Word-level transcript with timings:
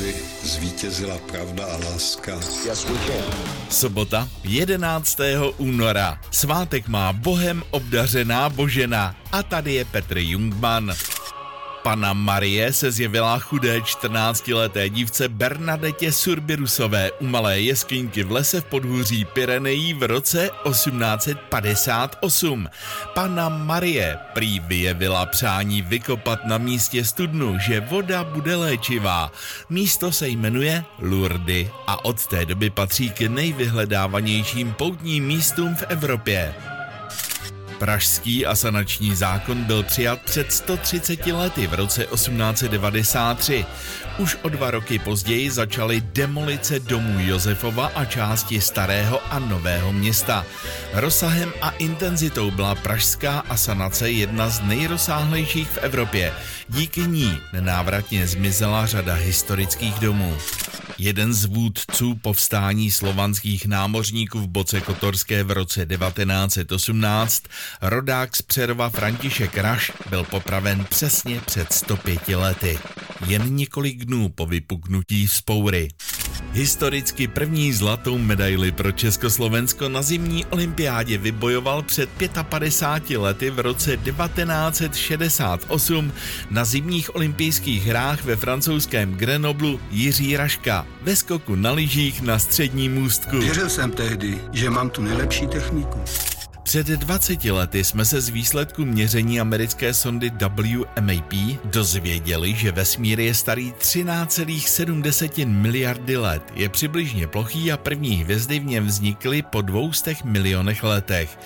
aby 0.00 0.14
zvítězila 0.42 1.18
pravda 1.18 1.64
a 1.64 1.76
láska. 1.76 2.40
Sobota 3.70 4.28
11. 4.44 5.18
února. 5.58 6.20
Svátek 6.30 6.88
má 6.88 7.12
bohem 7.12 7.62
obdařená 7.70 8.48
božena 8.48 9.16
a 9.32 9.42
tady 9.42 9.74
je 9.74 9.84
Petr 9.84 10.18
Jungman. 10.18 10.94
Pana 11.82 12.12
Marie 12.12 12.72
se 12.72 12.90
zjevila 12.92 13.38
chudé 13.38 13.78
14-leté 13.80 14.90
dívce 14.90 15.28
Bernadetě 15.28 16.12
Surbirusové 16.12 17.10
u 17.10 17.26
malé 17.26 17.60
jeskyňky 17.60 18.22
v 18.22 18.32
lese 18.32 18.60
v 18.60 18.64
podhůří 18.64 19.24
Pyrenejí 19.24 19.94
v 19.94 20.02
roce 20.02 20.50
1858. 20.70 22.68
Pana 23.14 23.48
Marie 23.48 24.18
prý 24.32 24.60
vyjevila 24.60 25.26
přání 25.26 25.82
vykopat 25.82 26.44
na 26.44 26.58
místě 26.58 27.04
studnu, 27.04 27.58
že 27.58 27.80
voda 27.80 28.24
bude 28.24 28.56
léčivá. 28.56 29.32
Místo 29.70 30.12
se 30.12 30.28
jmenuje 30.28 30.84
Lourdes 30.98 31.66
a 31.86 32.04
od 32.04 32.26
té 32.26 32.46
doby 32.46 32.70
patří 32.70 33.10
k 33.10 33.20
nejvyhledávanějším 33.20 34.72
poutním 34.72 35.26
místům 35.26 35.76
v 35.76 35.82
Evropě. 35.88 36.54
Pražský 37.80 38.46
asanační 38.46 39.14
zákon 39.16 39.64
byl 39.64 39.82
přijat 39.82 40.20
před 40.20 40.52
130 40.52 41.26
lety 41.26 41.66
v 41.66 41.74
roce 41.74 42.06
1893. 42.06 43.64
Už 44.18 44.36
o 44.42 44.48
dva 44.48 44.70
roky 44.70 44.98
později 44.98 45.50
začaly 45.50 46.00
demolice 46.00 46.80
domů 46.80 47.20
Josefova 47.20 47.86
a 47.86 48.04
části 48.04 48.60
Starého 48.60 49.32
a 49.32 49.38
Nového 49.38 49.92
města. 49.92 50.46
Rozsahem 50.92 51.52
a 51.62 51.70
intenzitou 51.70 52.50
byla 52.50 52.74
pražská 52.74 53.38
asanace 53.38 54.10
jedna 54.10 54.48
z 54.48 54.60
nejrozsáhlejších 54.60 55.68
v 55.68 55.78
Evropě. 55.78 56.32
Díky 56.68 57.00
ní 57.00 57.38
nenávratně 57.52 58.26
zmizela 58.26 58.86
řada 58.86 59.14
historických 59.14 59.94
domů. 59.94 60.36
Jeden 61.02 61.34
z 61.34 61.44
vůdců 61.44 62.14
povstání 62.14 62.90
slovanských 62.90 63.66
námořníků 63.66 64.40
v 64.40 64.48
Boce 64.48 64.80
Kotorské 64.80 65.44
v 65.44 65.50
roce 65.50 65.86
1918, 65.86 67.42
rodák 67.80 68.36
z 68.36 68.42
Přerova 68.42 68.90
František 68.90 69.58
Raš, 69.58 69.92
byl 70.10 70.24
popraven 70.24 70.84
přesně 70.84 71.40
před 71.46 71.72
105 71.72 72.28
lety. 72.28 72.78
Jen 73.26 73.56
několik 73.56 74.04
dnů 74.04 74.28
po 74.28 74.46
vypuknutí 74.46 75.26
vzpoury. 75.26 75.88
Historicky 76.52 77.28
první 77.28 77.72
zlatou 77.72 78.18
medaili 78.18 78.72
pro 78.72 78.92
Československo 78.92 79.88
na 79.88 80.02
zimní 80.02 80.44
olympiádě 80.44 81.18
vybojoval 81.18 81.82
před 81.82 82.10
55 82.42 83.18
lety 83.18 83.50
v 83.50 83.58
roce 83.58 83.96
1968 83.96 86.12
na 86.50 86.64
zimních 86.64 87.14
olympijských 87.14 87.86
hrách 87.86 88.24
ve 88.24 88.36
francouzském 88.36 89.14
Grenoblu 89.14 89.80
Jiří 89.90 90.36
Raška 90.36 90.86
ve 91.02 91.16
skoku 91.16 91.54
na 91.54 91.72
lyžích 91.72 92.22
na 92.22 92.38
střední 92.38 92.88
můstku. 92.88 93.38
Věřil 93.38 93.68
jsem 93.68 93.90
tehdy, 93.90 94.38
že 94.52 94.70
mám 94.70 94.90
tu 94.90 95.02
nejlepší 95.02 95.46
techniku. 95.46 96.00
Před 96.70 96.86
20 96.86 97.44
lety 97.44 97.84
jsme 97.84 98.04
se 98.04 98.20
z 98.20 98.28
výsledku 98.28 98.84
měření 98.84 99.40
americké 99.40 99.94
sondy 99.94 100.30
WMAP 100.30 101.32
dozvěděli, 101.64 102.54
že 102.54 102.72
vesmír 102.72 103.20
je 103.20 103.34
starý 103.34 103.72
13,7 103.72 105.46
miliardy 105.46 106.16
let, 106.16 106.42
je 106.54 106.68
přibližně 106.68 107.26
plochý 107.26 107.72
a 107.72 107.76
první 107.76 108.16
hvězdy 108.16 108.58
v 108.58 108.64
něm 108.64 108.86
vznikly 108.86 109.42
po 109.42 109.62
200 109.62 110.14
milionech 110.24 110.82
letech. 110.82 111.38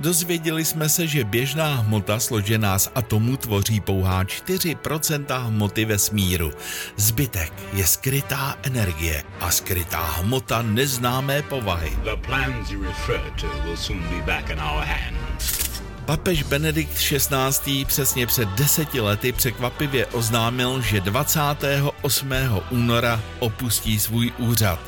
Dozvěděli 0.00 0.64
jsme 0.64 0.88
se, 0.88 1.06
že 1.06 1.24
běžná 1.24 1.74
hmota 1.74 2.20
složená 2.20 2.78
z 2.78 2.90
atomů 2.94 3.36
tvoří 3.36 3.80
pouhá 3.80 4.24
4% 4.24 5.46
hmoty 5.46 5.84
vesmíru. 5.84 6.52
Zbytek 6.96 7.52
je 7.72 7.86
skrytá 7.86 8.58
energie 8.62 9.24
a 9.40 9.50
skrytá 9.50 10.02
hmota 10.02 10.62
neznámé 10.62 11.42
povahy. 11.42 11.90
The 12.04 12.26
plans 12.26 12.70
you 12.70 12.82
refer 12.82 13.20
to 13.40 13.46
will 13.64 13.76
soon 13.76 14.00
be 14.00 14.22
back 14.26 14.50
in 14.50 14.58
our. 14.58 14.71
Papež 16.04 16.42
Benedikt 16.42 16.94
XVI. 16.94 17.84
přesně 17.84 18.26
před 18.26 18.48
deseti 18.48 19.00
lety 19.00 19.32
překvapivě 19.32 20.06
oznámil, 20.06 20.82
že 20.82 21.00
28. 21.00 22.32
února 22.70 23.20
opustí 23.38 23.98
svůj 23.98 24.32
úřad. 24.38 24.78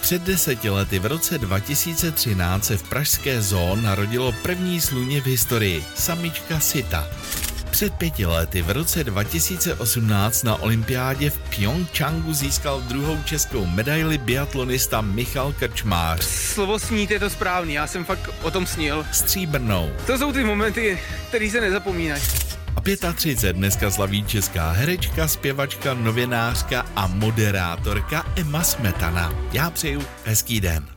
Před 0.00 0.22
deseti 0.22 0.70
lety 0.70 0.98
v 0.98 1.06
roce 1.06 1.38
2013 1.38 2.64
se 2.64 2.76
v 2.76 2.82
pražské 2.82 3.42
zoo 3.42 3.76
narodilo 3.76 4.32
první 4.32 4.80
sluně 4.80 5.20
v 5.20 5.26
historii, 5.26 5.84
samička 5.94 6.60
Sita. 6.60 7.06
Před 7.74 7.94
pěti 7.94 8.26
lety 8.26 8.62
v 8.62 8.70
roce 8.70 9.04
2018 9.04 10.42
na 10.42 10.56
olympiádě 10.56 11.30
v 11.30 11.38
Pyeongchangu 11.38 12.34
získal 12.34 12.80
druhou 12.80 13.22
českou 13.22 13.66
medaili 13.66 14.18
biatlonista 14.18 15.00
Michal 15.00 15.52
Krčmář. 15.52 16.24
Slovo 16.24 16.78
snít 16.78 17.10
je 17.10 17.20
to 17.20 17.30
správný, 17.30 17.74
já 17.74 17.86
jsem 17.86 18.04
fakt 18.04 18.30
o 18.42 18.50
tom 18.50 18.66
snil. 18.66 19.06
Stříbrnou. 19.12 19.92
To 20.06 20.18
jsou 20.18 20.32
ty 20.32 20.44
momenty, 20.44 20.98
které 21.28 21.50
se 21.50 21.60
nezapomínají. 21.60 22.22
A 22.76 22.80
35 23.14 23.56
dneska 23.56 23.90
slaví 23.90 24.24
česká 24.24 24.70
herečka, 24.70 25.28
zpěvačka, 25.28 25.94
novinářka 25.94 26.86
a 26.96 27.06
moderátorka 27.06 28.26
Emma 28.36 28.64
Smetana. 28.64 29.34
Já 29.52 29.70
přeju 29.70 30.02
hezký 30.24 30.60
den. 30.60 30.93